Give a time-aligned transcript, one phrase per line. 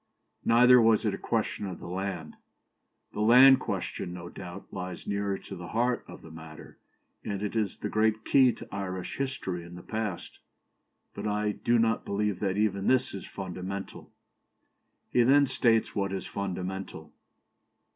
[0.43, 2.33] "Neither was it a question of the land.
[3.13, 6.79] "The land question, no doubt, lies nearer to the heart of the matter,
[7.23, 10.39] and it is the great key to Irish history in the past;
[11.13, 14.11] but I do not believe that even this is fundamental."
[15.11, 17.13] He then states what is "fundamental."